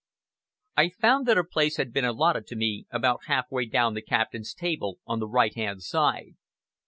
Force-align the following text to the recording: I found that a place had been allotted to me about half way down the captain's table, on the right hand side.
I 0.75 0.89
found 0.89 1.27
that 1.27 1.37
a 1.37 1.43
place 1.43 1.77
had 1.77 1.93
been 1.93 2.05
allotted 2.05 2.47
to 2.47 2.55
me 2.55 2.87
about 2.89 3.25
half 3.27 3.51
way 3.51 3.67
down 3.67 3.93
the 3.93 4.01
captain's 4.01 4.51
table, 4.55 4.97
on 5.05 5.19
the 5.19 5.27
right 5.29 5.53
hand 5.55 5.83
side. 5.83 6.37